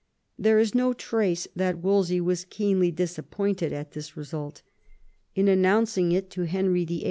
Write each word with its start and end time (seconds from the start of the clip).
There 0.39 0.57
is 0.57 0.73
no 0.73 0.93
trace 0.93 1.47
that 1.55 1.77
Wolsey 1.77 2.19
was 2.19 2.45
keenly 2.45 2.89
disappointed 2.89 3.71
at 3.71 3.91
this 3.91 4.17
result. 4.17 4.63
In 5.35 5.47
announcing 5.47 6.11
it 6.11 6.31
to 6.31 6.47
Henry 6.47 6.83
YIII. 6.87 6.99